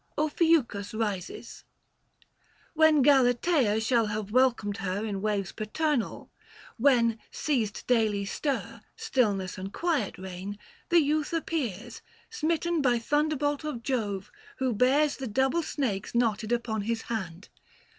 [0.17, 1.63] OPHIUCHUS RISES.
[2.73, 6.31] When Galateia shall have welcomed her In waves paternal;
[6.77, 10.57] when, ceased daily stir, Stillness and quiet reign,
[10.89, 12.01] the youth appears,
[12.31, 17.49] Smitten by thunderbolt of Jove, who bears 885 The double snakes knotted upon his hand.